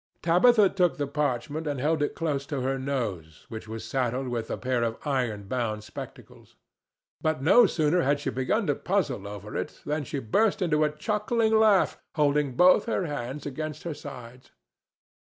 [0.23, 4.49] Tabitha took the parchment and held it close to her nose, which was saddled with
[4.49, 6.55] a pair of iron bound spectacles.
[7.21, 10.89] But no sooner had she begun to puzzle over it than she burst into a
[10.89, 14.49] chuckling laugh, holding both her hands against her sides.